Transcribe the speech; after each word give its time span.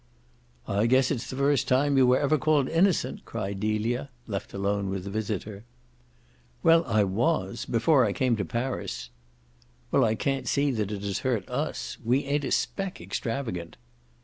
"I 0.67 0.87
guess 0.87 1.11
it's 1.11 1.29
the 1.29 1.35
first 1.35 1.67
time 1.67 1.95
you 1.95 2.07
were 2.07 2.17
ever 2.19 2.39
called 2.39 2.67
innocent!" 2.67 3.23
cried 3.23 3.59
Delia, 3.59 4.09
left 4.25 4.51
alone 4.51 4.89
with 4.89 5.03
the 5.03 5.11
visitor. 5.11 5.63
"Well, 6.63 6.83
I 6.87 7.03
WAS 7.03 7.65
before 7.65 8.03
I 8.03 8.11
came 8.11 8.35
to 8.37 8.43
Paris." 8.45 9.11
"Well, 9.91 10.03
I 10.03 10.15
can't 10.15 10.47
see 10.47 10.71
that 10.71 10.91
it 10.91 11.03
has 11.03 11.19
hurt 11.19 11.47
US. 11.51 11.99
We 12.03 12.23
ain't 12.23 12.45
a 12.45 12.51
speck 12.51 12.99
extravagant." 12.99 13.77